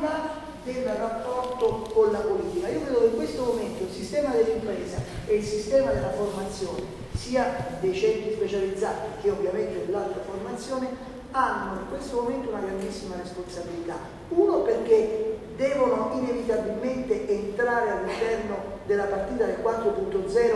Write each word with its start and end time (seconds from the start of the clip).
là 0.00 0.48
del 0.64 0.84
rapporto 0.84 1.90
con 1.92 2.12
la 2.12 2.18
politica. 2.18 2.68
Io 2.68 2.82
credo 2.82 3.00
che 3.00 3.06
in 3.06 3.16
questo 3.16 3.44
momento 3.44 3.84
il 3.84 3.90
sistema 3.90 4.30
dell'impresa 4.30 4.98
e 5.26 5.36
il 5.36 5.44
sistema 5.44 5.92
della 5.92 6.10
formazione, 6.10 6.98
sia 7.14 7.78
dei 7.80 7.94
centri 7.94 8.32
specializzati 8.34 9.22
che 9.22 9.30
ovviamente 9.30 9.86
dell'altra 9.86 10.22
formazione, 10.22 11.18
hanno 11.32 11.80
in 11.80 11.88
questo 11.88 12.20
momento 12.22 12.48
una 12.48 12.60
grandissima 12.60 13.16
responsabilità. 13.16 13.94
Uno 14.30 14.58
perché 14.62 15.38
devono 15.56 16.10
inevitabilmente 16.14 17.28
entrare 17.28 17.90
all'interno 17.90 18.56
della 18.86 19.04
partita 19.04 19.44
del 19.44 19.58
4.0 19.62 20.54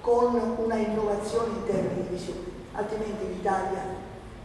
con 0.00 0.56
una 0.58 0.76
innovazione 0.76 1.48
in 1.48 1.64
termini 1.66 2.02
di 2.02 2.16
visione, 2.16 2.40
altrimenti 2.72 3.26
l'Italia 3.26 3.84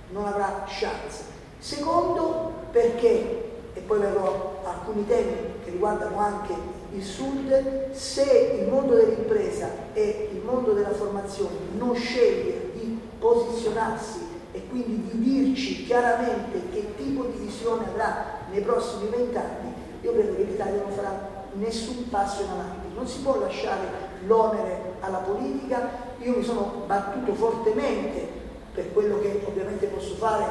non 0.09 0.25
avrà 0.25 0.63
chance. 0.67 1.23
Secondo 1.59 2.53
perché 2.71 3.46
e 3.77 3.81
poi 3.81 3.99
verrò 3.99 4.59
a 4.63 4.69
alcuni 4.69 5.05
temi 5.05 5.35
che 5.63 5.69
riguardano 5.69 6.19
anche 6.19 6.53
il 6.91 7.03
Sud, 7.03 7.91
se 7.91 8.59
il 8.61 8.69
mondo 8.69 8.95
dell'impresa 8.95 9.69
e 9.93 10.29
il 10.33 10.41
mondo 10.43 10.71
della 10.71 10.93
formazione 10.93 11.55
non 11.77 11.95
sceglie 11.95 12.71
di 12.73 12.99
posizionarsi 13.19 14.19
e 14.51 14.67
quindi 14.69 15.07
di 15.11 15.19
dirci 15.19 15.85
chiaramente 15.85 16.69
che 16.71 16.95
tipo 16.95 17.25
di 17.25 17.45
visione 17.45 17.85
avrà 17.87 18.39
nei 18.49 18.61
prossimi 18.61 19.09
vent'anni, 19.09 19.73
io 20.01 20.11
credo 20.13 20.35
che 20.35 20.43
l'Italia 20.43 20.81
non 20.81 20.91
farà 20.91 21.45
nessun 21.53 22.09
passo 22.09 22.43
in 22.43 22.49
avanti. 22.49 22.95
Non 22.95 23.07
si 23.07 23.19
può 23.19 23.39
lasciare 23.39 23.85
l'onere 24.25 24.93
alla 25.01 25.19
politica, 25.19 25.89
io 26.17 26.37
mi 26.37 26.43
sono 26.43 26.83
battuto 26.87 27.33
fortemente 27.35 28.27
per 28.73 28.91
quello 28.91 29.19
che 29.19 29.43
ovviamente 29.45 29.85
posso 29.87 30.15
fare 30.15 30.45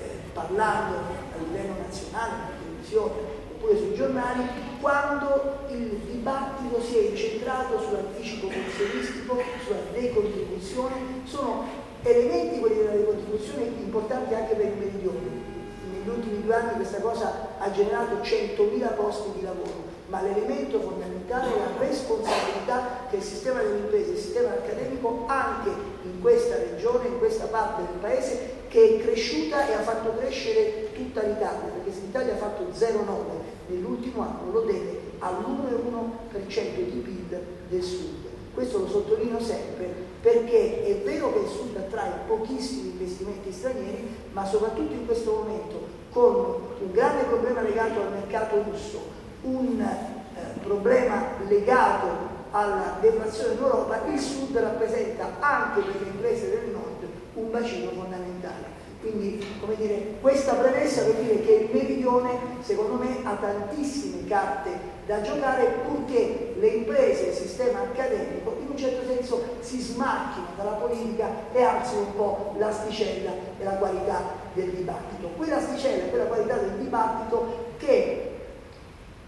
eh, 0.00 0.30
parlando 0.32 0.96
a 0.96 1.38
livello 1.38 1.74
nazionale, 1.80 2.60
televisione 2.92 3.40
oppure 3.56 3.76
sui 3.78 3.94
giornali, 3.94 4.42
quando 4.80 5.58
il 5.68 6.00
dibattito 6.10 6.80
si 6.80 6.98
è 6.98 7.08
incentrato 7.10 7.80
sull'anticipo 7.80 8.48
pensionistico, 8.48 9.40
sulla 9.64 9.78
decontribuzione, 9.92 10.94
sono 11.24 11.64
elementi 12.02 12.58
quelli 12.58 12.78
della 12.78 12.96
decontribuzione 12.96 13.62
importanti 13.78 14.34
anche 14.34 14.54
per 14.54 14.66
il 14.66 14.76
meridione. 14.78 15.50
Negli 15.92 16.08
ultimi 16.08 16.42
due 16.42 16.54
anni 16.54 16.74
questa 16.74 16.98
cosa 16.98 17.50
ha 17.58 17.70
generato 17.70 18.16
100.000 18.16 18.94
posti 18.96 19.38
di 19.38 19.44
lavoro, 19.44 19.84
ma 20.06 20.20
l'elemento 20.22 20.80
fondamentale 20.80 21.54
è 21.54 21.58
la 21.58 21.78
responsabilità 21.78 23.06
che 23.08 23.16
il 23.16 23.22
sistema 23.22 23.62
delle 23.62 23.78
imprese, 23.78 24.10
il 24.10 24.18
sistema 24.18 24.48
accademico 24.48 25.24
anche 25.28 25.70
in 26.02 26.20
questa 26.20 26.56
regione, 26.56 27.06
in 27.06 27.18
questa 27.18 27.44
parte 27.44 27.82
del 27.82 28.00
paese 28.00 28.60
che 28.68 28.96
è 28.96 29.02
cresciuta 29.02 29.68
e 29.68 29.74
ha 29.74 29.82
fatto 29.82 30.14
crescere 30.18 30.88
tutta 31.04 31.22
l'Italia, 31.22 31.70
perché 31.72 31.92
se 31.92 32.00
l'Italia 32.00 32.34
ha 32.34 32.36
fatto 32.36 32.64
0,9 32.72 33.72
nell'ultimo 33.72 34.22
anno 34.22 34.52
lo 34.52 34.60
deve 34.62 35.00
all'1,1% 35.18 36.90
di 36.90 36.98
PIL 36.98 37.40
del 37.68 37.82
Sud. 37.82 38.30
Questo 38.54 38.78
lo 38.78 38.88
sottolineo 38.88 39.40
sempre 39.40 40.10
perché 40.22 40.84
è 40.84 40.96
vero 41.04 41.32
che 41.32 41.40
il 41.40 41.48
Sud 41.48 41.76
attrae 41.76 42.12
pochissimi 42.26 42.90
investimenti 42.90 43.50
stranieri, 43.50 44.14
ma 44.32 44.44
soprattutto 44.44 44.92
in 44.92 45.04
questo 45.04 45.32
momento 45.32 46.00
con 46.12 46.34
un 46.80 46.92
grande 46.92 47.24
problema 47.24 47.60
legato 47.62 48.00
al 48.00 48.12
mercato 48.12 48.62
russo, 48.62 49.00
un 49.42 49.80
eh, 49.80 50.60
problema 50.62 51.24
legato 51.48 52.30
alla 52.52 52.98
deflazione 53.00 53.56
d'Europa, 53.56 54.02
il 54.12 54.20
Sud 54.20 54.56
rappresenta 54.56 55.38
anche 55.40 55.80
per 55.80 56.00
le 56.00 56.08
imprese 56.08 56.50
del 56.50 56.70
Nord 56.70 57.08
un 57.34 57.50
bacino 57.50 57.90
fondamentale. 57.90 58.81
Quindi, 59.02 59.44
come 59.58 59.74
dire, 59.74 60.14
questa 60.20 60.54
premessa 60.54 61.02
per 61.02 61.14
dire 61.16 61.42
che 61.42 61.52
il 61.52 61.68
meridione, 61.72 62.30
secondo 62.60 62.94
me, 62.94 63.18
ha 63.24 63.34
tantissime 63.34 64.28
carte 64.28 64.70
da 65.06 65.20
giocare 65.20 65.64
purché 65.84 66.54
le 66.56 66.66
imprese 66.68 67.26
il 67.26 67.34
sistema 67.34 67.80
accademico 67.80 68.56
in 68.60 68.70
un 68.70 68.76
certo 68.76 69.04
senso 69.04 69.42
si 69.58 69.80
smacchino 69.80 70.46
dalla 70.56 70.72
politica 70.72 71.28
e 71.52 71.62
alzino 71.62 72.02
un 72.02 72.14
po' 72.14 72.54
l'asticella 72.58 73.30
e 73.58 73.64
la 73.64 73.72
qualità 73.72 74.22
del 74.52 74.70
dibattito. 74.70 75.28
Quell'asticella 75.36 76.04
e 76.04 76.08
quella 76.08 76.26
qualità 76.26 76.54
del 76.54 76.78
dibattito 76.78 77.70
che, 77.78 78.30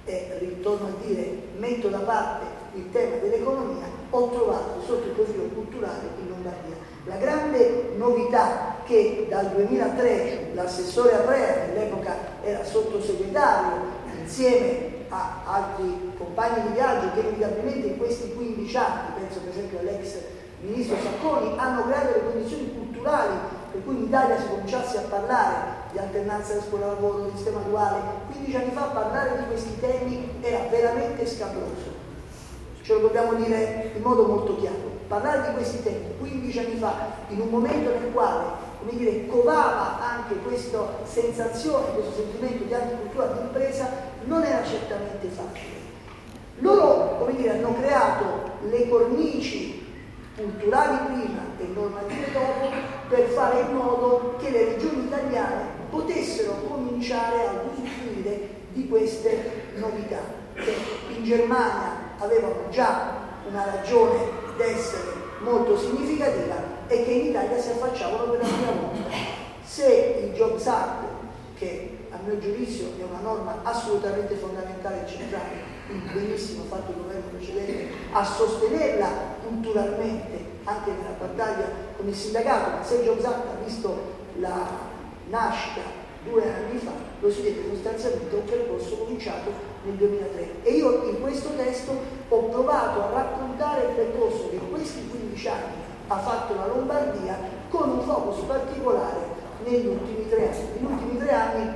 eh, 0.05 0.37
ritorno 0.39 0.87
a 0.87 1.05
dire, 1.05 1.37
metto 1.59 1.89
da 1.89 1.99
parte 1.99 2.47
il 2.75 2.91
tema 2.93 3.17
dell'economia, 3.17 3.87
ho 4.11 4.29
trovato 4.31 4.81
sotto 4.87 5.07
il 5.07 5.13
profilo 5.13 5.43
culturale 5.53 6.09
in 6.21 6.29
Lombardia. 6.29 6.77
La 7.07 7.17
grande 7.17 7.95
novità 7.97 8.74
che 8.84 9.27
dal 9.28 9.50
2003 9.50 10.50
l'assessore 10.55 11.15
Aprea, 11.15 11.55
che 11.55 11.71
all'epoca 11.71 12.15
era 12.43 12.65
sottosegretario, 12.65 14.03
insieme 14.21 14.93
a 15.09 15.43
altri 15.45 16.12
compagni 16.17 16.69
di 16.69 16.75
viaggio 16.75 17.12
che 17.15 17.21
inevitabilmente 17.21 17.87
in 17.89 17.99
questi 17.99 18.33
15 18.33 18.77
anni, 18.77 19.21
penso 19.21 19.41
per 19.41 19.50
esempio 19.50 19.78
all'ex 19.78 20.15
ministro 20.61 20.97
Sacconi, 21.03 21.59
hanno 21.59 21.84
creato 21.84 22.15
le 22.15 22.33
condizioni 22.33 22.72
culturali 22.75 23.34
per 23.71 23.84
cui 23.84 23.97
in 23.97 24.03
Italia 24.05 24.39
si 24.39 24.49
cominciasse 24.49 24.99
a 24.99 25.03
parlare 25.03 25.55
di 25.93 25.99
alternanza 25.99 26.55
da 26.55 26.62
scuola-lavoro, 26.62 27.25
di 27.25 27.31
sistema 27.34 27.61
duale. 27.61 28.01
15 28.33 28.56
anni 28.56 28.71
fa 28.71 28.83
parlare 28.83 29.39
di 29.39 29.47
questi 29.47 29.78
temi 29.81 30.39
era 30.41 30.69
veramente 30.71 31.27
scabroso. 31.27 32.03
Ce 32.83 32.93
lo 32.93 33.01
dobbiamo 33.01 33.34
dire 33.34 33.93
in 33.95 34.03
modo 34.03 34.27
molto 34.27 34.56
chiaro 34.56 34.94
parlare 35.06 35.48
di 35.48 35.54
questi 35.54 35.82
temi 35.82 36.16
15 36.19 36.59
anni 36.59 36.76
fa, 36.76 36.94
in 37.28 37.41
un 37.41 37.48
momento 37.48 37.91
nel 37.91 38.12
quale 38.12 38.72
come 38.84 38.98
dire, 38.98 39.26
covava 39.26 39.98
anche 40.00 40.34
questa 40.37 40.98
sensazione, 41.04 41.94
questo 41.94 42.12
sentimento 42.16 42.65
di 42.65 42.75
anticultura 42.75 43.26
di 43.28 43.41
impresa, 43.41 43.88
non 44.25 44.42
era 44.42 44.62
certamente 44.65 45.26
facile. 45.28 45.82
Loro 46.59 47.16
come 47.19 47.34
dire, 47.34 47.50
hanno 47.50 47.75
creato 47.75 48.25
le 48.69 48.88
cornici 48.88 49.82
culturali 50.37 50.97
prima 51.06 51.42
e 51.59 51.66
normative 51.75 52.32
dopo 52.32 52.69
per 53.09 53.26
fare 53.28 53.60
in 53.60 53.72
modo 53.75 54.36
che 54.38 54.50
le 54.50 54.65
regioni 54.65 55.04
italiane 55.04 55.82
potessero 55.88 56.54
cominciare 56.69 57.47
a 57.47 57.53
usufruire 57.72 58.48
di 58.72 58.88
queste 58.88 59.71
novità, 59.76 60.19
in 61.09 61.25
Germania 61.25 62.16
avevano 62.19 62.69
già 62.71 63.22
una 63.48 63.65
ragione 63.65 64.44
d'essere 64.56 65.12
molto 65.41 65.78
significativa 65.78 66.54
e 66.87 67.04
che 67.04 67.10
in 67.10 67.26
Italia 67.26 67.60
si 67.60 67.70
affacciavano 67.70 68.31
per 68.31 68.41
la 68.41 68.47
prima 68.47 68.70
volta. 68.72 69.10
Se 69.65 70.25
il 70.25 70.34
Jobs 70.34 70.66
Act, 70.66 71.04
che 71.56 72.06
a 72.10 72.19
mio 72.25 72.38
giudizio 72.38 72.87
è 72.98 73.03
una 73.03 73.20
norma 73.20 73.60
assolutamente 73.62 74.34
fondamentale 74.34 75.04
e 75.04 75.09
centrale, 75.09 75.72
benissimo 76.12 76.65
fatto 76.65 76.92
il 76.92 76.97
governo 76.98 77.31
precedente 77.37 77.88
a 78.12 78.25
sostenerla 78.25 79.09
culturalmente 79.44 80.53
anche 80.65 80.91
nella 80.91 81.16
battaglia 81.19 81.66
con 81.97 82.09
il 82.09 82.15
sindacato, 82.15 82.71
ma 82.71 82.84
se 82.84 83.03
Jobs 83.03 83.25
Act 83.25 83.47
ha 83.48 83.65
visto 83.65 84.12
la 84.38 84.66
nascita 85.28 86.03
due 86.25 86.43
anni 86.43 86.79
fa, 86.79 86.93
lo 87.21 87.31
si 87.31 87.43
deve 87.43 87.62
sostanzialmente 87.71 88.35
un 88.35 88.45
percorso 88.45 88.97
cominciato 88.97 89.51
nel 89.85 89.95
2003. 89.95 90.49
E 90.62 90.73
io 90.73 91.05
in 91.09 91.21
questo 91.21 91.51
testo 91.57 91.93
ho 92.29 92.43
provato 92.49 93.03
a 93.03 93.11
raccontare 93.12 93.89
il 93.89 93.95
percorso 93.95 94.49
che 94.49 94.57
in 94.57 94.71
questi 94.71 95.07
15 95.09 95.49
anni 95.49 95.75
ha 96.09 96.19
fatto 96.19 96.55
la 96.55 96.67
Lombardia 96.67 97.39
con 97.69 97.91
un 97.91 98.01
focus 98.03 98.45
particolare 98.45 99.43
negli 99.65 99.87
ultimi 99.87 100.29
tre 100.29 100.51
anni. 100.51 100.65
Negli 100.75 100.93
ultimi 100.93 101.19
tre 101.19 101.33
anni, 101.33 101.71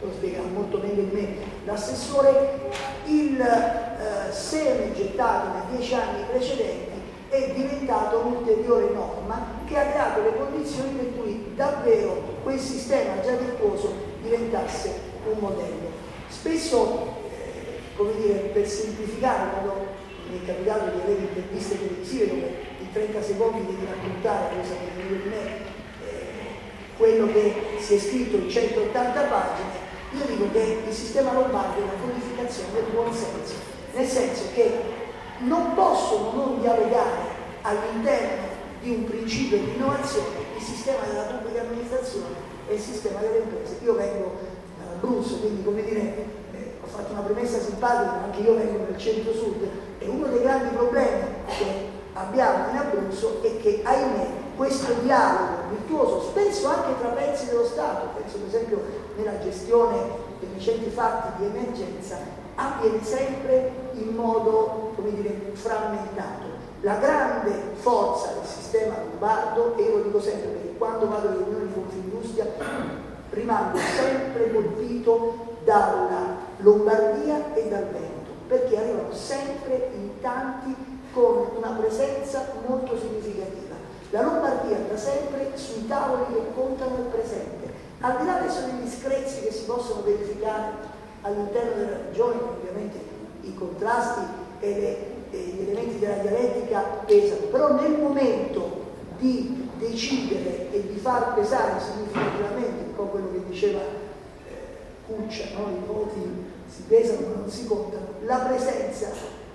lo 0.00 0.10
spiegherà 0.12 0.42
molto 0.52 0.78
meglio 0.78 1.02
di 1.02 1.14
me 1.14 1.36
l'assessore, 1.64 2.70
il 3.06 3.40
eh, 3.40 4.32
seme 4.32 4.92
gettato 4.94 5.48
nei 5.52 5.76
dieci 5.76 5.94
anni 5.94 6.24
precedenti 6.28 6.92
è 7.32 7.52
diventato 7.54 8.18
un'ulteriore 8.18 8.92
norma 8.92 9.60
che 9.64 9.78
ha 9.78 9.86
creato 9.86 10.20
le 10.20 10.36
condizioni 10.36 10.90
per 10.90 11.14
cui 11.16 11.52
davvero 11.54 12.22
quel 12.42 12.58
sistema 12.58 13.22
già 13.22 13.36
virtuoso 13.36 13.94
diventasse 14.20 14.92
un 15.32 15.38
modello. 15.38 15.90
Spesso, 16.28 17.06
eh, 17.30 17.96
come 17.96 18.12
dire, 18.20 18.34
per 18.52 18.68
semplificare, 18.68 19.50
quando 19.50 19.86
mi 20.28 20.42
è 20.42 20.46
capitato 20.46 20.90
di 20.90 21.00
avere 21.00 21.20
interviste 21.20 21.78
televisive 21.78 22.28
dove 22.28 22.54
in 22.80 22.92
30 22.92 23.22
secondi 23.22 23.64
devi 23.64 23.86
raccontare 23.86 24.54
cosa 24.56 24.74
meglio 24.94 25.22
di 25.22 25.28
me, 25.30 25.70
quello 26.98 27.32
che 27.32 27.78
si 27.78 27.94
è 27.94 27.98
scritto 27.98 28.36
in 28.36 28.50
180 28.50 29.20
pagine, 29.22 29.70
io 30.12 30.24
dico 30.26 30.50
che 30.52 30.82
il 30.86 30.94
sistema 30.94 31.32
lombardo 31.32 31.80
è 31.80 31.82
una 31.82 31.92
codificazione 32.00 32.74
del 32.74 32.84
buon 32.92 33.12
senso, 33.12 33.54
nel 33.94 34.06
senso 34.06 34.44
che 34.54 34.70
non 35.38 35.74
possono 35.74 36.32
non 36.32 36.60
dialogare 36.60 37.31
all'interno 37.62 38.60
di 38.80 38.90
un 38.90 39.04
principio 39.04 39.58
di 39.58 39.74
innovazione 39.74 40.42
il 40.56 40.62
sistema 40.62 41.04
della 41.06 41.22
pubblica 41.22 41.62
amministrazione 41.62 42.34
e 42.68 42.74
il 42.74 42.80
sistema 42.80 43.20
delle 43.20 43.38
imprese. 43.38 43.78
Io 43.82 43.94
vengo 43.94 44.38
dall'Abruzzo, 44.78 45.38
quindi 45.38 45.64
come 45.64 45.82
dire, 45.82 46.00
eh, 46.00 46.72
ho 46.82 46.86
fatto 46.86 47.12
una 47.12 47.22
premessa 47.22 47.58
simpatica, 47.58 48.24
anche 48.24 48.40
io 48.40 48.56
vengo 48.56 48.84
nel 48.84 48.98
centro-sud 48.98 49.68
e 49.98 50.08
uno 50.08 50.26
dei 50.26 50.40
grandi 50.40 50.74
problemi 50.74 51.22
che 51.46 51.88
abbiamo 52.14 52.70
in 52.70 52.76
Abruzzo 52.76 53.42
è 53.42 53.60
che, 53.60 53.80
ahimè, 53.82 54.26
questo 54.56 54.92
dialogo 55.02 55.68
virtuoso, 55.70 56.28
spesso 56.28 56.68
anche 56.68 57.00
tra 57.00 57.08
pezzi 57.10 57.46
dello 57.46 57.64
Stato, 57.64 58.08
penso 58.20 58.38
per 58.38 58.48
esempio 58.48 58.82
nella 59.16 59.40
gestione 59.40 59.96
dei 60.38 60.50
recenti 60.54 60.90
fatti 60.90 61.38
di 61.38 61.46
emergenza 61.46 62.18
avviene 62.54 63.02
sempre 63.02 63.72
in 63.94 64.14
modo, 64.14 64.92
come 64.94 65.14
dire, 65.14 65.52
frammentato. 65.54 66.61
La 66.84 66.96
grande 66.96 67.52
forza 67.74 68.32
del 68.32 68.44
sistema 68.44 68.96
lombardo, 68.98 69.76
e 69.76 69.82
io 69.82 69.98
lo 69.98 70.02
dico 70.02 70.20
sempre 70.20 70.48
perché 70.48 70.76
quando 70.76 71.08
vado 71.08 71.28
alle 71.28 71.36
riunioni 71.44 71.68
di 71.68 71.74
Confindustria 71.74 72.46
rimango 73.30 73.78
sempre 73.78 74.52
colpito 74.52 75.58
dalla 75.62 76.36
Lombardia 76.56 77.54
e 77.54 77.68
dal 77.68 77.84
Veneto, 77.84 78.30
perché 78.48 78.76
arrivano 78.76 79.12
sempre 79.12 79.90
in 79.94 80.20
tanti 80.20 80.74
con 81.12 81.50
una 81.56 81.70
presenza 81.78 82.48
molto 82.66 82.98
significativa. 82.98 83.76
La 84.10 84.22
Lombardia 84.22 84.78
da 84.88 84.96
sempre 84.96 85.52
sui 85.54 85.86
tavoli 85.86 86.24
che 86.32 86.52
contano 86.52 86.96
il 86.96 87.04
presente, 87.04 87.72
al 88.00 88.16
di 88.18 88.26
là 88.26 88.38
adesso 88.38 88.62
degli 88.62 88.90
screzi 88.90 89.42
che 89.42 89.52
si 89.52 89.66
possono 89.66 90.02
verificare 90.02 90.72
all'interno 91.20 91.76
della 91.76 91.98
regione, 92.08 92.40
ovviamente 92.40 92.98
i 93.42 93.54
contrasti 93.54 94.20
e, 94.58 94.80
le, 94.80 95.11
gli 95.38 95.68
elementi 95.68 95.98
della 95.98 96.16
dialettica 96.16 96.80
pesano, 97.06 97.46
però 97.46 97.74
nel 97.74 97.98
momento 97.98 98.80
di 99.18 99.68
decidere 99.78 100.70
e 100.72 100.86
di 100.92 100.98
far 100.98 101.34
pesare 101.34 101.80
significativamente 101.80 102.84
un 102.86 102.94
po' 102.94 103.04
quello 103.04 103.30
che 103.32 103.44
diceva 103.48 103.80
eh, 103.80 105.06
Cuccia, 105.06 105.44
no? 105.56 105.68
i 105.70 105.86
voti 105.86 106.50
si 106.66 106.82
pesano 106.88 107.26
ma 107.28 107.40
non 107.40 107.50
si 107.50 107.66
contano, 107.66 108.06
la 108.24 108.38
presenza 108.38 109.10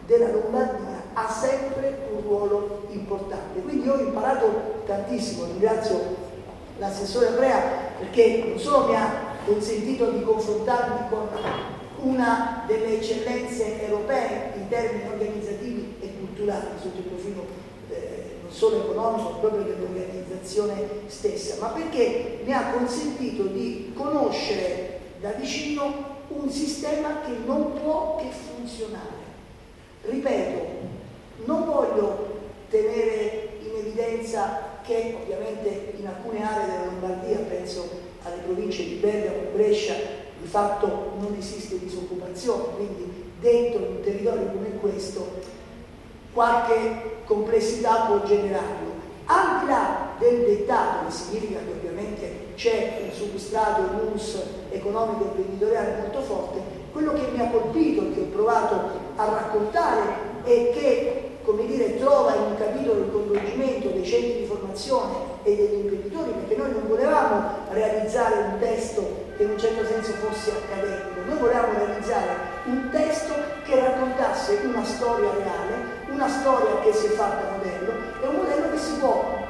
della 0.05 0.31
Lombardia 0.31 1.03
ha 1.13 1.29
sempre 1.29 2.07
un 2.13 2.21
ruolo 2.21 2.83
importante. 2.89 3.59
Quindi 3.61 3.85
io 3.85 3.93
ho 3.93 3.99
imparato 3.99 4.83
tantissimo, 4.85 5.45
ringrazio 5.45 6.25
l'assessore 6.77 7.27
Andrea 7.27 7.61
perché 7.97 8.45
non 8.47 8.59
solo 8.59 8.87
mi 8.87 8.95
ha 8.95 9.35
consentito 9.45 10.11
di 10.11 10.21
confrontarmi 10.21 11.09
con 11.09 11.27
una 12.01 12.63
delle 12.67 12.99
eccellenze 12.99 13.85
europee 13.85 14.53
in 14.55 14.67
termini 14.67 15.09
organizzativi 15.09 15.56
culturali 16.47 16.79
sotto 16.81 16.97
il 16.97 17.03
profilo 17.03 17.45
eh, 17.89 18.35
non 18.41 18.51
solo 18.51 18.83
economico, 18.83 19.29
ma 19.29 19.37
proprio 19.37 19.63
dell'organizzazione 19.63 20.87
stessa, 21.07 21.57
ma 21.59 21.67
perché 21.67 22.39
mi 22.43 22.53
ha 22.53 22.71
consentito 22.71 23.43
di 23.43 23.91
conoscere 23.93 24.99
da 25.19 25.31
vicino 25.31 26.15
un 26.29 26.49
sistema 26.49 27.21
che 27.21 27.33
non 27.45 27.73
può 27.73 28.17
che 28.17 28.29
funzionare. 28.31 29.25
Ripeto, 30.03 30.65
non 31.45 31.65
voglio 31.65 32.35
tenere 32.69 33.49
in 33.61 33.77
evidenza 33.79 34.79
che 34.83 35.17
ovviamente 35.21 35.93
in 35.97 36.07
alcune 36.07 36.43
aree 36.43 36.65
della 36.65 36.85
Lombardia, 36.85 37.39
penso 37.39 38.05
alle 38.23 38.41
province 38.43 38.83
di 38.83 38.95
Bergamo 38.95 39.51
Brescia 39.53 39.95
di 40.39 40.47
fatto 40.47 41.13
non 41.19 41.35
esiste 41.37 41.79
disoccupazione, 41.79 42.75
quindi 42.75 43.31
dentro 43.39 43.81
un 43.81 44.01
territorio 44.01 44.45
come 44.47 44.77
questo 44.79 45.55
qualche 46.37 47.23
complessità 47.25 48.05
può 48.05 48.21
generarlo. 48.21 48.93
Al 49.25 49.61
di 49.61 49.65
là 49.65 50.13
del 50.19 50.45
dettato, 50.45 51.07
che 51.07 51.11
significa 51.11 51.57
che 51.57 51.71
ovviamente 51.71 52.53
c'è 52.53 53.01
un 53.05 53.11
substrato, 53.11 53.81
un 53.81 54.11
us 54.13 54.39
economico 54.69 55.23
e 55.23 55.27
imprenditoriale 55.29 55.95
molto 55.99 56.21
forte, 56.21 56.59
quello 56.91 57.13
che 57.13 57.27
mi 57.33 57.41
ha 57.41 57.49
colpito, 57.49 58.13
che 58.13 58.21
ho 58.21 58.25
provato 58.25 58.75
a 59.15 59.25
raccontare 59.25 60.03
e 60.43 60.71
che 60.75 61.31
come 61.43 61.65
dire, 61.65 61.97
trova 61.97 62.35
in 62.35 62.41
un 62.41 62.57
capitolo 62.57 62.99
il 62.99 63.11
coinvolgimento 63.11 63.87
dei 63.87 64.05
centri 64.05 64.41
di 64.41 64.45
formazione 64.45 65.13
e 65.43 65.55
degli 65.55 65.79
imprenditori, 65.79 66.31
perché 66.31 66.55
noi 66.55 66.71
non 66.71 66.87
volevamo 66.87 67.41
realizzare 67.69 68.35
un 68.51 68.59
testo 68.59 69.16
senso 70.07 70.27
fosse 70.27 70.51
accademico, 70.51 71.19
noi 71.25 71.37
volevamo 71.37 71.73
realizzare 71.73 72.35
un 72.65 72.89
testo 72.89 73.33
che 73.63 73.79
raccontasse 73.79 74.61
una 74.63 74.83
storia 74.83 75.31
reale, 75.31 76.05
una 76.07 76.29
storia 76.29 76.79
che 76.81 76.93
si 76.93 77.07
è 77.07 77.09
fatta 77.09 77.51
modello 77.51 77.91
e 78.21 78.27
un 78.27 78.35
modello 78.35 78.69
che 78.71 78.77
si 78.77 78.93
può 78.93 79.45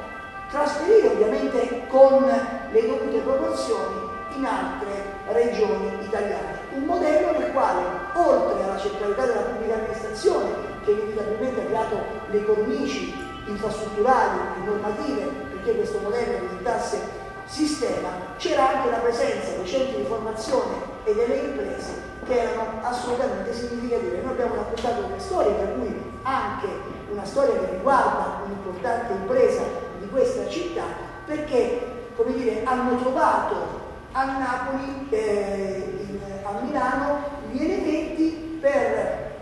trasferire 0.50 1.08
ovviamente 1.08 1.86
con 1.88 2.24
le 2.70 2.86
dovute 2.86 3.18
proporzioni 3.18 4.06
in 4.36 4.44
altre 4.44 5.04
regioni 5.28 6.04
italiane. 6.04 6.66
Un 6.74 6.84
modello 6.84 7.38
nel 7.38 7.52
quale, 7.52 7.82
oltre 8.14 8.64
alla 8.64 8.78
centralità 8.78 9.26
della 9.26 9.40
pubblica 9.40 9.74
amministrazione, 9.74 10.50
che 10.84 10.90
inevitabilmente 10.92 11.60
ha 11.60 11.64
creato 11.64 11.96
le 12.30 12.44
cornici 12.44 13.26
infrastrutturali 13.46 14.38
e 14.56 14.64
normative 14.64 15.22
perché 15.50 15.74
questo 15.76 15.98
modello 16.02 16.38
diventasse 16.40 17.26
sistema, 17.48 18.08
c'era 18.36 18.76
anche 18.76 18.90
la 18.90 18.98
presenza 18.98 19.56
dei 19.56 19.66
centri 19.66 19.96
di 19.96 20.04
formazione 20.04 20.74
e 21.04 21.14
delle 21.14 21.36
imprese 21.36 22.06
che 22.26 22.40
erano 22.40 22.80
assolutamente 22.82 23.52
significative. 23.54 24.20
Noi 24.20 24.32
abbiamo 24.32 24.54
raccontato 24.56 25.04
una 25.06 25.18
storia, 25.18 25.52
per 25.52 25.74
cui 25.78 26.12
anche 26.22 26.68
una 27.10 27.24
storia 27.24 27.58
che 27.58 27.70
riguarda 27.72 28.42
un'importante 28.44 29.12
impresa 29.14 29.62
di 29.98 30.08
questa 30.08 30.46
città, 30.48 30.84
perché 31.24 31.96
come 32.14 32.34
dire, 32.34 32.64
hanno 32.64 32.98
trovato 32.98 33.86
a 34.12 34.24
Napoli, 34.24 35.06
eh, 35.10 36.06
in, 36.08 36.20
a 36.42 36.60
Milano, 36.60 37.18
gli 37.50 37.64
elementi 37.64 38.58
per 38.60 39.36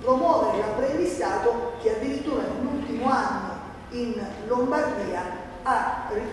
promuovere 0.00 0.58
l'apprendistato 0.58 1.74
che 1.80 1.96
addirittura 1.96 2.42
nell'ultimo 2.42 3.08
anno 3.08 3.60
in 3.90 4.20
Lombardia 4.46 5.41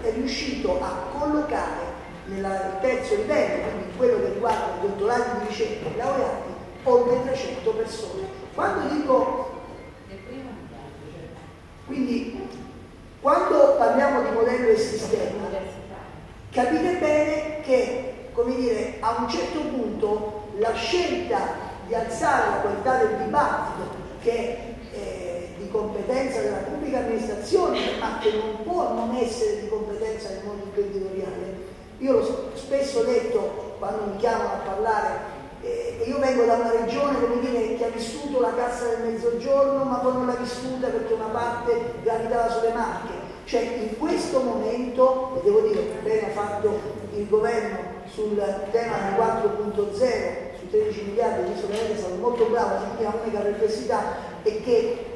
è 0.02 0.12
riuscito 0.14 0.81
a 0.81 1.18
collocare 1.18 1.98
nel 2.26 2.78
terzo 2.81 3.16
livello, 3.16 3.70
quindi 3.70 3.98
quello 3.98 4.18
che 4.20 4.34
riguarda 4.34 4.76
i 4.78 4.88
dottorati 4.88 5.40
di 5.40 5.48
ricerca 5.48 5.90
e 5.90 5.98
laureati, 5.98 6.50
oltre 6.84 7.24
300 7.24 7.72
persone. 7.72 8.22
Quando 8.54 8.94
dico 8.94 9.58
quindi 11.86 12.48
quando 13.20 13.76
parliamo 13.78 14.22
di 14.22 14.30
modello 14.30 14.70
e 14.70 14.78
sistema, 14.78 15.48
capite 16.52 16.98
bene 17.00 17.62
che, 17.62 18.30
come 18.31 18.56
dire, 18.56 18.98
a 19.00 19.18
un 19.20 19.28
certo 19.28 19.60
punto 19.60 20.52
la 20.60 20.74
scelta 20.74 21.68
di 21.88 21.96
alzare 21.96 22.50
la 22.50 22.56
qualità 22.58 22.98
del 22.98 23.24
dibattito 23.24 24.08
che 24.22 24.31
è 24.31 24.76
eh, 24.94 25.50
di 25.58 25.68
competenza 25.70 26.42
della 26.42 26.58
pubblica 26.58 26.79
amministrazione 27.00 27.98
ma 28.00 28.18
che 28.19 28.31
non 28.31 28.63
può 28.63 28.94
non 28.94 29.16
essere 29.16 29.62
di 29.62 29.69
competenza 29.69 30.30
del 30.30 30.44
mondo 30.46 30.63
imprenditoriale. 30.66 31.68
Io 32.00 32.13
l'ho 32.13 32.51
spesso 32.54 33.04
detto 33.04 33.75
quando 33.80 34.12
mi 34.12 34.18
chiamano 34.18 34.50
a 34.50 34.66
parlare 34.66 35.38
eh, 35.62 36.04
io 36.06 36.19
vengo 36.19 36.46
da 36.46 36.54
una 36.54 36.72
regione 36.72 37.19
come 37.19 37.40
dire, 37.42 37.76
che 37.76 37.85
ha 37.85 37.90
vissuto 37.90 38.40
la 38.40 38.54
cassa 38.54 38.85
del 38.85 39.12
mezzogiorno 39.12 39.83
ma 39.83 39.97
poi 39.97 40.14
non 40.14 40.28
l'ha 40.28 40.35
vissuta 40.35 40.88
perché 40.88 41.14
una 41.14 41.26
parte 41.26 41.94
gravitava 42.04 42.50
sulle 42.50 42.73
macchie. 42.73 43.28
Cioè 43.44 43.62
in 43.62 43.97
questo 43.97 44.42
momento, 44.42 45.38
e 45.38 45.44
devo 45.44 45.62
dire 45.62 45.81
che 45.81 46.00
bene 46.04 46.28
ha 46.28 46.31
fatto 46.31 46.80
il 47.16 47.28
governo 47.28 47.78
sul 48.06 48.35
tema 48.71 48.95
del 48.97 49.16
4.0, 49.18 50.50
13 50.69 51.04
miliardi, 51.06 51.40
il 51.40 51.45
ministro 51.47 51.68
Canelli 51.68 51.94
è 51.94 51.97
stato 51.97 52.16
molto 52.16 52.45
bravo, 52.45 52.73
la 52.73 52.92
mia 52.97 53.14
unica 53.21 53.40
perplessità 53.40 54.02
è 54.44 54.62
che 54.62 55.08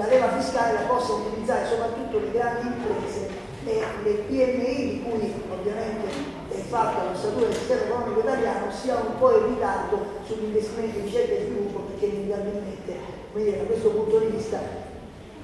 la 0.00 0.06
leva 0.06 0.32
fiscale 0.32 0.72
la 0.72 0.88
possa 0.88 1.12
utilizzare 1.12 1.66
soprattutto 1.66 2.18
le 2.20 2.30
grandi 2.32 2.68
imprese 2.68 3.28
e 3.66 3.82
le 4.02 4.12
PMI 4.24 4.74
di 4.88 5.02
cui 5.04 5.34
ovviamente 5.52 6.08
è 6.48 6.56
fatta 6.56 7.04
la 7.04 7.14
statura 7.14 7.48
del 7.48 7.54
sistema 7.54 7.82
economico 7.82 8.20
italiano 8.20 8.72
sia 8.72 8.96
un 8.96 9.18
po' 9.18 9.36
in 9.36 9.46
ritardo 9.48 9.98
sugli 10.24 10.44
investimenti 10.44 10.98
in 10.98 11.04
ricerca 11.04 11.34
e 11.34 11.44
sviluppo 11.44 11.80
perché 11.80 12.06
inevitabilmente 12.06 13.18
da 13.34 13.64
questo 13.64 13.90
punto 13.90 14.18
di 14.20 14.26
vista 14.36 14.58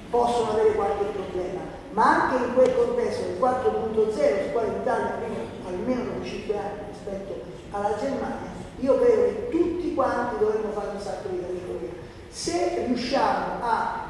possono 0.09 0.51
avere 0.51 0.73
qualche 0.73 1.05
problema 1.05 1.61
ma 1.91 2.23
anche 2.23 2.43
in 2.43 2.53
quel 2.55 2.75
contesto 2.75 3.25
del 3.27 3.37
4.0 3.39 4.45
su 4.45 4.51
quale 4.51 4.67
l'Italia 4.69 5.13
almeno, 5.13 5.43
almeno 5.67 6.17
da 6.17 6.25
5 6.25 6.57
anni 6.57 6.79
rispetto 6.89 7.41
alla 7.71 7.95
Germania 7.99 8.55
io 8.79 8.99
credo 8.99 9.21
che 9.21 9.49
tutti 9.49 9.93
quanti 9.93 10.39
dovremmo 10.39 10.71
fare 10.71 10.89
un 10.93 10.99
sacco 10.99 11.29
di 11.29 11.39
categorie. 11.39 11.89
Se 12.29 12.83
riusciamo 12.85 13.63
a 13.63 14.06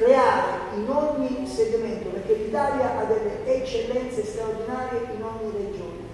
creare 0.00 0.76
in 0.76 0.88
ogni 0.88 1.46
segmento, 1.46 2.08
perché 2.08 2.32
l'Italia 2.32 2.98
ha 2.98 3.04
delle 3.04 3.44
eccellenze 3.44 4.24
straordinarie 4.24 5.00
in 5.14 5.22
ogni 5.22 5.52
regione. 5.52 6.08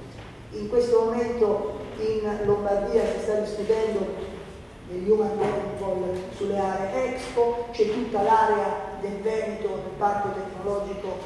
In 0.51 0.69
questo 0.69 1.05
momento 1.05 1.79
in 1.99 2.41
Lombardia 2.45 3.03
si 3.05 3.23
sta 3.23 3.35
discutendo 3.35 4.35
degli 4.89 5.09
Human 5.09 5.39
Capital 5.39 6.21
sulle 6.37 6.59
aree 6.59 7.15
Expo, 7.15 7.67
c'è 7.71 7.89
tutta 7.93 8.23
l'area 8.23 8.99
del 9.01 9.21
Veneto, 9.21 9.69
del 9.69 9.95
parco 9.97 10.31
tecnologico 10.35 11.19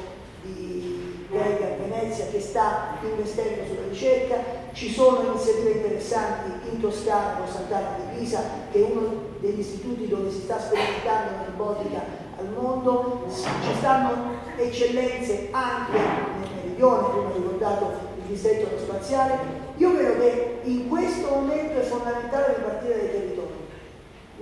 di 0.43 1.00
Vega 1.31 1.65
a 1.65 1.77
Venezia 1.79 2.25
che 2.29 2.41
sta 2.41 2.97
investendo 3.01 3.63
sulla 3.65 3.87
ricerca, 3.89 4.35
ci 4.73 4.91
sono 4.91 5.29
iniziative 5.29 5.71
interessanti 5.71 6.69
in 6.69 6.81
Toscana 6.81 7.37
con 7.37 7.47
Sant'Anna 7.47 7.95
di 7.95 8.19
Pisa, 8.19 8.41
che 8.69 8.79
è 8.79 8.91
uno 8.91 9.29
degli 9.39 9.59
istituti 9.59 10.09
dove 10.09 10.29
si 10.29 10.41
sta 10.41 10.59
sperimentando 10.59 11.31
la 11.31 11.45
robotica 11.45 12.01
al 12.37 12.49
mondo, 12.49 13.25
ci 13.29 13.73
stanno 13.77 14.33
eccellenze 14.57 15.47
anche 15.51 15.97
nel 15.97 16.49
meridione, 16.53 17.09
come 17.09 17.27
ho 17.27 17.33
ricordato 17.33 17.91
il 18.17 18.23
distretto 18.27 18.67
aerospaziale. 18.67 19.37
Io 19.77 19.95
credo 19.95 20.19
che 20.19 20.59
in 20.63 20.89
questo 20.89 21.29
momento 21.29 21.79
è 21.79 21.83
fondamentale 21.83 22.55
ripartire 22.57 22.97
dai 22.97 23.11
territori. 23.11 23.53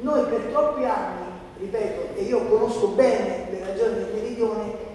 Noi 0.01 0.25
per 0.25 0.39
troppi 0.50 0.86
anni, 0.86 1.25
ripeto, 1.60 2.17
e 2.17 2.24
io 2.24 2.46
conosco 2.46 2.88
bene 2.88 3.48
le 3.51 3.60
ragioni 3.60 3.93
del 3.93 4.12
meridione, 4.12 4.88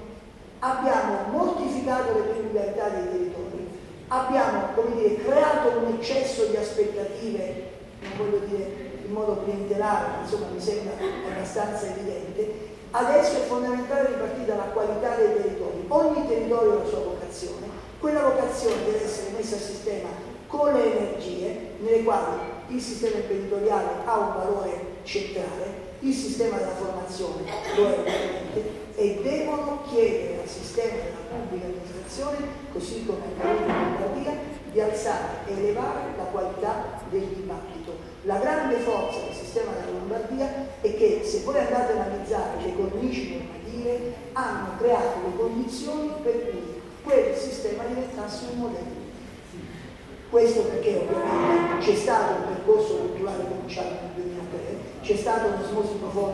abbiamo 0.65 1.29
mortificato 1.31 2.15
le 2.15 2.21
peculiarità 2.21 2.89
dei 2.89 3.11
territori, 3.11 3.69
abbiamo 4.09 4.61
dire, 4.95 5.17
creato 5.17 5.79
un 5.79 5.99
eccesso 5.99 6.47
di 6.47 6.57
aspettative, 6.57 7.73
non 8.01 8.13
voglio 8.17 8.39
dire 8.47 8.93
in 9.05 9.13
modo 9.13 9.43
clientelare, 9.45 10.09
ma 10.09 10.23
insomma 10.23 10.47
mi 10.51 10.61
sembra 10.61 10.95
abbastanza 11.31 11.87
evidente, 11.87 12.73
adesso 12.93 13.37
è 13.37 13.47
fondamentale 13.47 14.09
ripartire 14.09 14.47
dalla 14.47 14.73
qualità 14.73 15.17
dei 15.17 15.35
territori. 15.35 15.85
Ogni 15.89 16.27
territorio 16.27 16.73
ha 16.73 16.83
la 16.83 16.89
sua 16.89 17.01
vocazione, 17.01 17.67
quella 18.01 18.23
vocazione 18.23 18.85
deve 18.87 19.05
essere 19.05 19.33
messa 19.37 19.57
a 19.57 19.59
sistema 19.59 20.09
con 20.47 20.73
le 20.73 20.99
energie 20.99 21.73
nelle 21.81 22.03
quali 22.03 22.53
il 22.69 22.81
sistema 22.81 23.17
imprenditoriale 23.17 23.89
ha 24.05 24.19
un 24.19 24.33
valore 24.35 24.81
centrale, 25.03 25.93
il 26.01 26.15
sistema 26.15 26.57
della 26.57 26.75
formazione 26.75 27.43
lo 27.77 27.87
è 27.87 27.99
ovviamente 27.99 28.84
e 28.97 29.21
devono 29.23 29.83
chiedere 29.89 30.43
al 30.43 30.49
sistema 30.49 30.95
della 30.95 31.27
pubblica 31.29 31.67
amministrazione, 31.67 32.37
così 32.73 33.05
come 33.05 33.25
accaduto 33.37 33.71
in 33.71 33.91
Lombardia, 33.91 34.39
di 34.71 34.81
alzare 34.81 35.47
e 35.47 35.53
elevare 35.53 36.17
la 36.17 36.25
qualità 36.25 37.01
del 37.09 37.27
dibattito. 37.27 37.97
La 38.23 38.39
grande 38.39 38.77
forza 38.77 39.21
del 39.21 39.35
sistema 39.35 39.73
della 39.73 39.99
Lombardia 39.99 40.67
è 40.81 40.95
che 40.97 41.23
se 41.25 41.43
voi 41.45 41.59
andate 41.59 41.93
ad 41.93 41.99
analizzare 41.99 42.63
le 42.63 42.75
cornici 42.75 43.37
normative 43.37 44.15
hanno 44.33 44.77
creato 44.79 45.19
le 45.27 45.37
condizioni 45.37 46.11
per 46.23 46.51
cui 46.51 46.81
quel 47.05 47.37
sistema 47.37 47.85
diventasse 47.85 48.47
un 48.53 48.59
modello. 48.59 49.03
Questo 50.31 50.63
perché 50.63 51.07
ovviamente 51.07 51.87
c'è 51.87 51.95
stato 51.95 52.33
un 52.35 52.55
percorso 52.55 52.95
culturale 52.95 53.45
cominciato 53.47 53.91
nel 53.91 54.25
2003, 54.25 54.59
c'è 55.03 55.17
stata 55.17 55.47
un'osmosi 55.47 55.95
profonda 56.01 56.34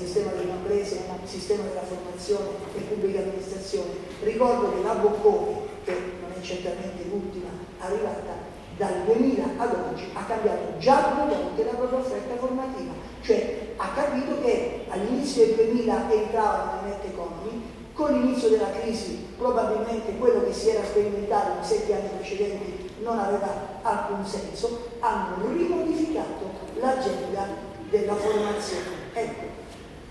sistema 0.00 0.32
delle 0.32 0.52
imprese, 0.52 1.02
sistema 1.24 1.62
della 1.64 1.82
formazione 1.82 2.48
e 2.74 2.80
pubblica 2.80 3.20
amministrazione. 3.20 3.90
Ricordo 4.22 4.72
che 4.72 4.82
la 4.82 4.94
Bocconi, 4.94 5.56
che 5.84 5.92
non 6.20 6.32
è 6.32 6.40
certamente 6.40 7.04
l'ultima 7.04 7.50
arrivata, 7.78 8.48
dal 8.76 9.04
2000 9.04 9.44
ad 9.58 9.74
oggi 9.74 10.04
ha 10.14 10.24
cambiato 10.24 10.78
già 10.78 11.12
due 11.14 11.36
volte 11.36 11.64
la 11.64 11.76
propria 11.76 11.98
offerta 11.98 12.34
formativa, 12.36 12.92
cioè 13.20 13.74
ha 13.76 13.88
capito 13.94 14.40
che 14.40 14.86
all'inizio 14.88 15.44
del 15.44 15.54
2000 15.56 16.10
entrava 16.10 16.80
nella 16.82 16.96
net 16.96 17.04
economy, 17.12 17.62
con 17.92 18.12
l'inizio 18.12 18.48
della 18.48 18.70
crisi 18.70 19.26
probabilmente 19.36 20.16
quello 20.16 20.44
che 20.44 20.54
si 20.54 20.70
era 20.70 20.82
sperimentato 20.82 21.56
nei 21.56 21.64
sette 21.64 21.94
anni 21.94 22.08
precedenti 22.16 22.90
non 23.02 23.18
aveva 23.18 23.80
alcun 23.82 24.24
senso, 24.24 24.88
hanno 25.00 25.36
rimodificato 25.52 26.48
l'agenda 26.80 27.46
della 27.90 28.14
formazione. 28.14 29.08
Ecco, 29.12 29.59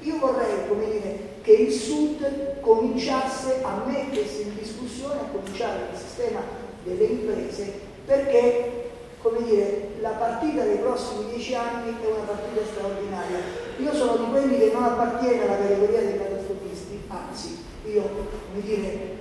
io 0.01 0.17
vorrei 0.19 0.67
come 0.67 0.89
dire, 0.89 1.19
che 1.41 1.51
il 1.51 1.71
Sud 1.71 2.59
cominciasse 2.61 3.61
a 3.63 3.83
mettersi 3.85 4.41
in 4.43 4.55
discussione, 4.57 5.19
a 5.19 5.31
cominciare 5.31 5.87
dal 5.89 5.99
sistema 5.99 6.41
delle 6.83 7.03
imprese, 7.03 7.73
perché 8.05 8.79
come 9.21 9.43
dire, 9.43 9.89
la 9.99 10.11
partita 10.11 10.63
dei 10.63 10.77
prossimi 10.77 11.31
dieci 11.31 11.53
anni 11.53 11.89
è 12.01 12.05
una 12.05 12.23
partita 12.25 12.61
straordinaria. 12.71 13.39
Io 13.77 13.93
sono 13.93 14.15
di 14.15 14.31
quelli 14.31 14.57
che 14.57 14.71
non 14.73 14.83
appartiene 14.83 15.43
alla 15.43 15.57
categoria 15.57 15.99
dei 15.99 16.17
catastrofisti, 16.17 17.01
anzi, 17.07 17.57
io, 17.85 18.01
come 18.01 18.63
dire, 18.63 19.17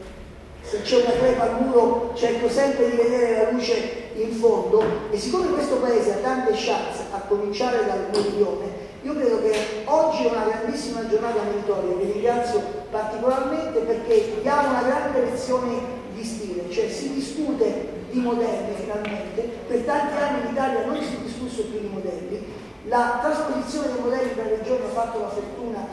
se 0.63 0.83
c'è 0.83 1.03
una 1.03 1.13
crepa 1.13 1.43
al 1.45 1.63
muro 1.63 2.13
cerco 2.15 2.49
sempre 2.49 2.91
di 2.91 2.97
vedere 2.97 3.43
la 3.43 3.51
luce 3.51 4.11
in 4.15 4.33
fondo 4.33 4.83
e 5.11 5.19
siccome 5.19 5.49
questo 5.49 5.77
paese 5.77 6.15
ha 6.15 6.17
tante 6.17 6.53
chance 6.53 7.05
a 7.11 7.21
cominciare 7.21 7.87
dal 7.87 8.09
meridione, 8.13 8.78
io 9.02 9.14
credo 9.14 9.40
che 9.43 9.83
oggi 9.85 10.25
è 10.25 10.31
una 10.31 10.45
grandissima 10.45 11.07
giornata 11.07 11.43
meritoria, 11.43 11.97
vi 11.97 12.12
ringrazio 12.12 12.61
particolarmente 12.90 13.78
perché 13.81 14.40
diamo 14.43 14.71
una 14.71 14.83
grande 14.83 15.21
lezione 15.21 15.97
di 16.12 16.25
stile, 16.25 16.69
cioè 16.71 16.88
si 16.88 17.14
discute 17.14 18.07
di 18.11 18.19
modelli 18.19 18.75
finalmente, 18.75 19.43
per 19.69 19.83
tanti 19.83 20.14
anni 20.14 20.40
in 20.47 20.52
Italia 20.52 20.85
non 20.87 21.00
si 21.00 21.14
è 21.14 21.19
discusso 21.19 21.62
più 21.67 21.78
di 21.78 21.88
modelli, 21.93 22.45
la 22.87 23.21
trasposizione 23.23 23.93
dei 23.93 24.02
modelli 24.02 24.31
per 24.31 24.47
regione 24.47 24.85
ha 24.87 24.88
fatto 24.88 25.21
la 25.21 25.28
fortuna 25.28 25.87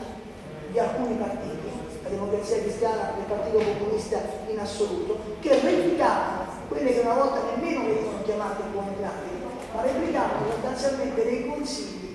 di 0.72 0.78
alcuni 0.78 1.14
partiti, 1.14 1.68
la 2.02 2.08
democrazia 2.08 2.58
cristiana 2.58 3.14
e 3.14 3.20
il 3.20 3.26
partito 3.26 3.58
comunista 3.78 4.20
in 4.48 4.58
assoluto, 4.58 5.18
che 5.40 5.60
replicavano 5.60 6.44
quelle 6.68 6.92
che 6.92 7.00
una 7.00 7.14
volta 7.14 7.38
nemmeno 7.54 7.86
venivano 7.86 8.22
chiamate 8.24 8.62
buone 8.72 8.92
pratiche, 8.98 9.46
ma 9.72 9.82
replicavano 9.82 10.50
sostanzialmente 10.50 11.22
dei 11.22 11.46
consigli 11.46 12.05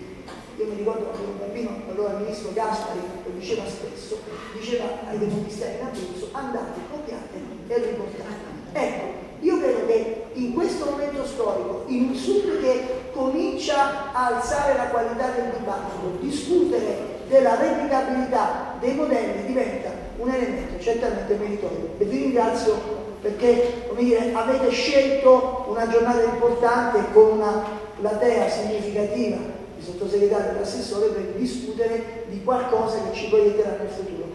io 0.61 0.67
mi 0.69 0.77
ricordo 0.77 1.05
quando 1.05 1.23
ero 1.23 1.37
bambino, 1.39 1.69
allora 1.89 2.11
il 2.11 2.17
ministro 2.23 2.51
Gaspari 2.53 2.99
lo 2.99 3.31
diceva 3.33 3.63
spesso, 3.65 4.19
diceva 4.53 4.85
ai 5.09 5.17
democristiani 5.17 5.79
in 5.79 5.85
Abruzzo 5.87 6.29
andate, 6.33 6.79
copiate 6.91 7.37
e 7.67 7.77
riportate. 7.77 8.49
Ecco, 8.73 9.05
io 9.39 9.59
credo 9.59 9.85
che 9.87 10.23
in 10.33 10.53
questo 10.53 10.85
momento 10.85 11.25
storico, 11.25 11.85
in 11.87 12.09
un 12.09 12.15
Sud 12.15 12.61
che 12.61 13.09
comincia 13.11 14.13
a 14.13 14.35
alzare 14.35 14.77
la 14.77 14.85
qualità 14.85 15.31
del 15.31 15.51
dibattito, 15.57 16.17
discutere 16.19 17.19
della 17.27 17.55
replicabilità 17.55 18.75
dei 18.79 18.93
modelli 18.93 19.47
diventa 19.47 19.89
un 20.17 20.29
elemento 20.29 20.79
certamente 20.79 21.33
meritorio. 21.35 21.95
E 21.97 22.05
vi 22.05 22.17
ringrazio 22.17 22.99
perché 23.21 23.89
dire, 23.97 24.31
avete 24.33 24.69
scelto 24.69 25.65
una 25.69 25.87
giornata 25.87 26.21
importante 26.21 27.03
con 27.13 27.39
una 27.39 27.63
platea 27.99 28.49
significativa 28.49 29.59
sottosegretario 29.83 30.59
e 30.59 30.61
assessore 30.61 31.07
per 31.09 31.33
discutere 31.35 32.25
di 32.29 32.43
qualcosa 32.43 33.09
che 33.09 33.15
ci 33.15 33.29
proietterà 33.29 33.77
nel 33.77 33.89
futuro. 33.89 34.31